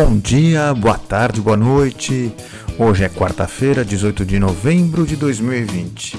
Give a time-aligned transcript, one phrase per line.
[0.00, 2.32] Bom dia, boa tarde, boa noite.
[2.78, 6.16] Hoje é quarta-feira, 18 de novembro de 2020.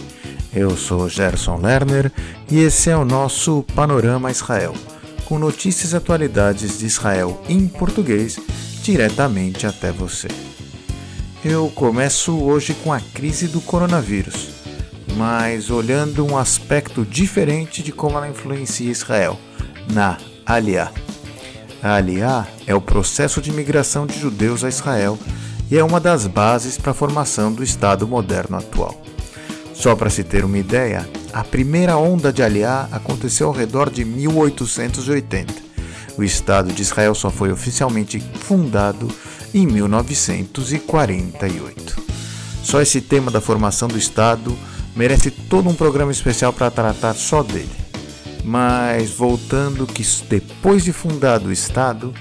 [0.53, 2.11] Eu sou Gerson Lerner
[2.51, 4.73] e esse é o nosso Panorama Israel,
[5.23, 8.37] com notícias e atualidades de Israel em português
[8.83, 10.27] diretamente até você.
[11.45, 14.49] Eu começo hoje com a crise do coronavírus,
[15.15, 19.39] mas olhando um aspecto diferente de como ela influencia Israel,
[19.89, 20.91] na Aliá.
[21.81, 25.17] A Aliá é o processo de migração de judeus a Israel
[25.71, 29.01] e é uma das bases para a formação do Estado moderno atual.
[29.73, 34.03] Só para se ter uma ideia, a primeira onda de Aliá aconteceu ao redor de
[34.03, 35.53] 1880.
[36.17, 39.07] O Estado de Israel só foi oficialmente fundado
[39.53, 42.03] em 1948.
[42.61, 44.53] Só esse tema da formação do Estado
[44.97, 47.88] merece todo um programa especial para tratar só dele.
[48.43, 52.13] Mas voltando que depois de fundado o Estado,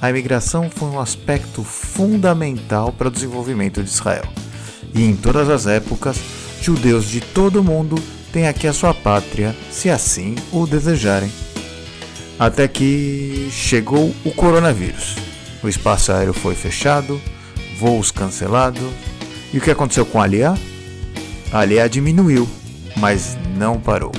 [0.00, 4.24] a imigração foi um aspecto fundamental para o desenvolvimento de Israel.
[4.94, 6.18] E em todas as épocas,
[6.60, 7.96] judeus de todo o mundo
[8.32, 11.30] têm aqui a sua pátria, se assim o desejarem.
[12.38, 15.16] Até que chegou o coronavírus.
[15.62, 17.20] O espaço aéreo foi fechado,
[17.78, 18.82] voos cancelados.
[19.52, 20.56] E o que aconteceu com a Aliá?
[21.50, 22.46] A Aliá diminuiu,
[22.96, 24.12] mas não parou.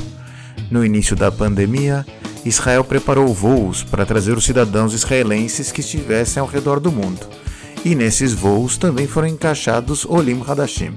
[0.70, 2.06] No início da pandemia,
[2.44, 7.28] Israel preparou voos para trazer os cidadãos israelenses que estivessem ao redor do mundo.
[7.86, 10.94] E nesses voos também foram encaixados Olim Hadashim,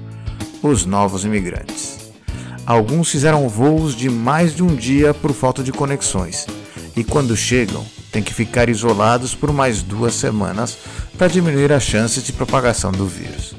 [0.61, 1.99] os novos imigrantes.
[2.65, 6.47] Alguns fizeram voos de mais de um dia por falta de conexões,
[6.95, 10.77] e quando chegam, têm que ficar isolados por mais duas semanas
[11.17, 13.55] para diminuir as chances de propagação do vírus.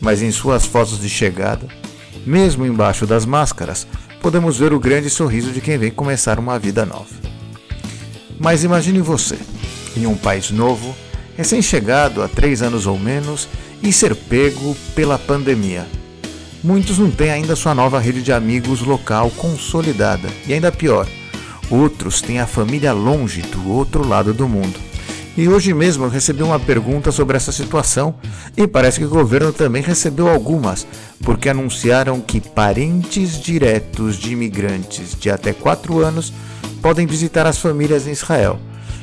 [0.00, 1.68] Mas em suas fotos de chegada,
[2.26, 3.86] mesmo embaixo das máscaras,
[4.26, 7.14] podemos ver o grande sorriso de quem vem começar uma vida nova.
[8.40, 9.38] Mas imagine você,
[9.96, 10.96] em um país novo,
[11.36, 13.46] recém-chegado há três anos ou menos,
[13.80, 15.86] e ser pego pela pandemia.
[16.60, 21.06] Muitos não têm ainda sua nova rede de amigos local consolidada, e ainda pior,
[21.70, 24.80] outros têm a família longe do outro lado do mundo.
[25.36, 28.14] E hoje mesmo recebi uma pergunta sobre essa situação
[28.56, 30.86] e parece que o governo também recebeu algumas,
[31.22, 36.32] porque anunciaram que parentes diretos de imigrantes de até 4 anos
[36.80, 38.58] podem visitar as famílias em Israel,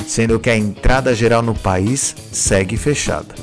[0.08, 3.36] sendo que a entrada geral no país segue fechada.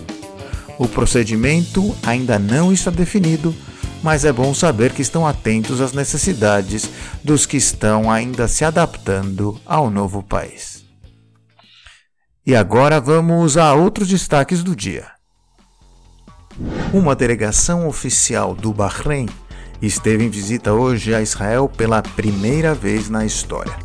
[0.76, 3.54] O procedimento ainda não está definido,
[4.02, 6.90] mas é bom saber que estão atentos às necessidades
[7.22, 10.79] dos que estão ainda se adaptando ao novo país.
[12.46, 15.08] E agora vamos a outros destaques do dia.
[16.92, 19.28] Uma delegação oficial do Bahrein
[19.80, 23.76] esteve em visita hoje a Israel pela primeira vez na história.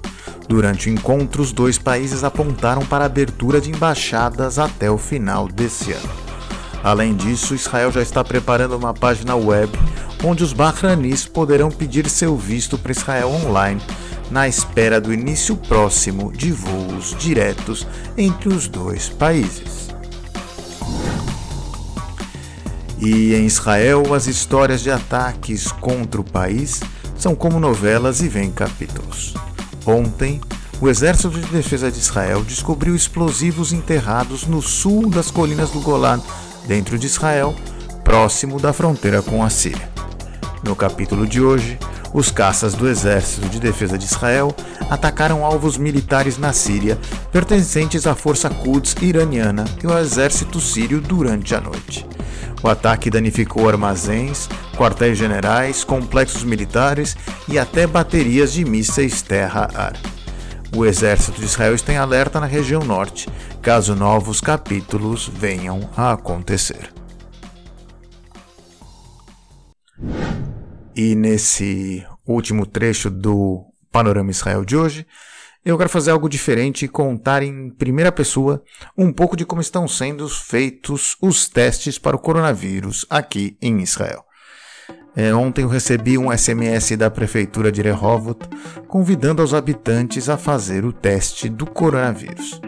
[0.47, 5.49] Durante o encontro, os dois países apontaram para a abertura de embaixadas até o final
[5.49, 6.09] desse ano.
[6.81, 9.77] Além disso, Israel já está preparando uma página web
[10.23, 13.81] onde os bahranis poderão pedir seu visto para Israel online
[14.29, 17.87] na espera do início próximo de voos diretos
[18.17, 19.89] entre os dois países.
[22.99, 26.81] E em Israel, as histórias de ataques contra o país
[27.17, 29.33] são como novelas e vêm capítulos.
[29.85, 30.41] Ontem,
[30.81, 36.21] o Exército de Defesa de Israel descobriu explosivos enterrados no sul das colinas do Golan,
[36.67, 37.55] dentro de Israel,
[38.03, 39.89] próximo da fronteira com a Síria.
[40.63, 41.77] No capítulo de hoje,
[42.13, 44.55] os caças do Exército de Defesa de Israel
[44.89, 46.97] atacaram alvos militares na Síria
[47.31, 52.05] pertencentes à força Quds iraniana e ao exército sírio durante a noite.
[52.63, 57.15] O ataque danificou armazéns, quartéis generais, complexos militares
[57.47, 59.93] e até baterias de mísseis terra-ar.
[60.75, 63.29] O exército de Israel está em alerta na região norte,
[63.61, 66.91] caso novos capítulos venham a acontecer.
[70.95, 75.05] E nesse último trecho do Panorama Israel de hoje,
[75.65, 78.63] eu quero fazer algo diferente e contar em primeira pessoa
[78.97, 84.23] um pouco de como estão sendo feitos os testes para o coronavírus aqui em Israel.
[85.13, 88.47] É, ontem eu recebi um SMS da prefeitura de Rehovot
[88.87, 92.61] convidando os habitantes a fazer o teste do coronavírus.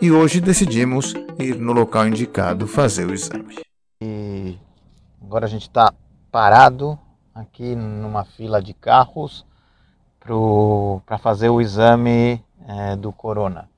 [0.00, 3.56] E hoje decidimos ir no local indicado fazer o exame.
[4.02, 4.56] E
[5.20, 5.92] agora a gente está
[6.32, 6.98] parado
[7.38, 9.46] aqui numa fila de carros
[11.06, 13.68] para fazer o exame é, do corona.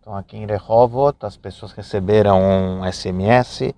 [0.00, 3.74] Então aqui em Rehovot as pessoas receberam um SMS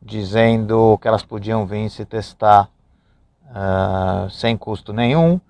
[0.00, 2.68] dizendo que elas podiam vir se testar
[3.46, 5.40] uh, sem custo nenhum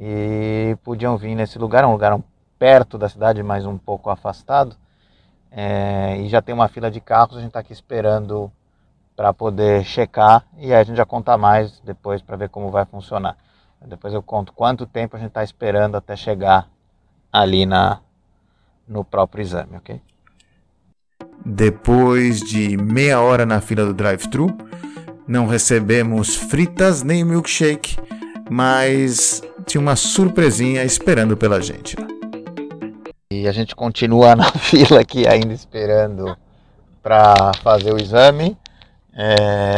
[0.00, 2.18] e podiam vir nesse lugar, um lugar
[2.58, 4.74] perto da cidade, mas um pouco afastado.
[5.52, 8.50] é, e já tem uma fila de carros, a gente está aqui esperando
[9.20, 12.86] para poder checar e aí a gente já conta mais depois para ver como vai
[12.86, 13.36] funcionar.
[13.86, 16.66] Depois eu conto quanto tempo a gente está esperando até chegar
[17.30, 18.00] ali na,
[18.88, 20.00] no próprio exame, ok?
[21.44, 24.56] Depois de meia hora na fila do drive-thru,
[25.28, 27.98] não recebemos fritas nem milkshake,
[28.50, 31.94] mas tinha uma surpresinha esperando pela gente.
[33.30, 36.34] E a gente continua na fila aqui ainda esperando
[37.02, 38.56] para fazer o exame.
[39.12, 39.74] É,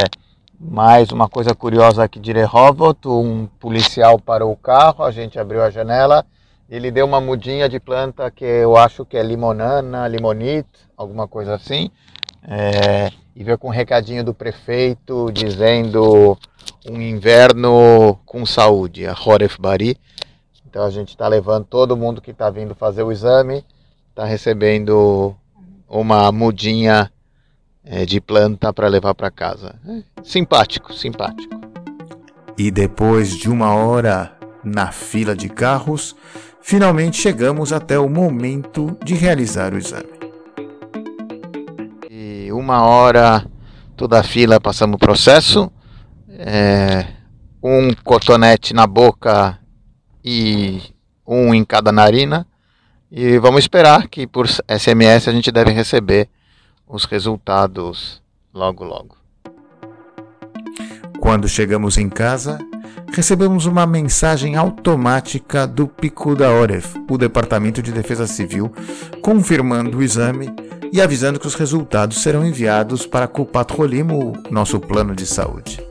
[0.59, 5.63] mais uma coisa curiosa aqui de Rehovot, um policial parou o carro, a gente abriu
[5.63, 6.23] a janela,
[6.69, 11.55] ele deu uma mudinha de planta que eu acho que é limonana, limonite, alguma coisa
[11.55, 11.89] assim,
[12.43, 16.37] é, e veio com um recadinho do prefeito dizendo
[16.87, 19.97] um inverno com saúde, a Horef Bari.
[20.67, 23.65] Então a gente está levando todo mundo que está vindo fazer o exame,
[24.09, 25.35] está recebendo
[25.89, 27.11] uma mudinha
[27.85, 29.75] é, de planta para levar para casa.
[29.87, 31.59] É, simpático, simpático.
[32.57, 36.15] E depois de uma hora na fila de carros,
[36.61, 40.13] finalmente chegamos até o momento de realizar o exame.
[42.09, 43.45] E uma hora
[43.95, 45.71] toda a fila passamos o processo,
[46.29, 47.05] é,
[47.61, 49.59] um cotonete na boca
[50.23, 50.81] e
[51.25, 52.47] um em cada narina.
[53.11, 56.29] E vamos esperar que por SMS a gente deve receber
[56.87, 58.21] os resultados
[58.53, 59.17] logo logo.
[61.19, 62.59] Quando chegamos em casa,
[63.13, 68.71] recebemos uma mensagem automática do Pico da Oref, o Departamento de Defesa Civil,
[69.21, 70.53] confirmando o exame
[70.91, 75.83] e avisando que os resultados serão enviados para Kupat Rolim, o nosso plano de saúde.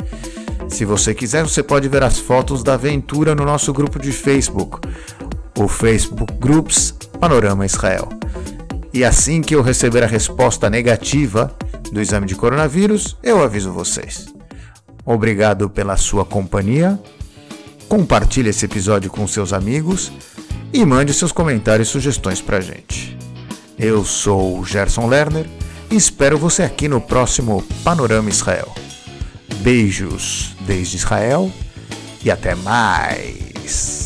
[0.69, 4.79] Se você quiser, você pode ver as fotos da aventura no nosso grupo de Facebook,
[5.59, 8.09] o Facebook Groups Panorama Israel.
[8.93, 11.55] E assim que eu receber a resposta negativa
[11.91, 14.27] do exame de coronavírus, eu aviso vocês.
[15.05, 17.01] Obrigado pela sua companhia.
[17.89, 20.13] Compartilhe esse episódio com seus amigos
[20.73, 23.17] e mande seus comentários e sugestões pra gente.
[23.79, 25.47] Eu sou o Gerson Lerner
[25.91, 28.73] e espero você aqui no próximo Panorama Israel.
[29.57, 31.51] Beijos desde Israel
[32.25, 34.02] e até mais!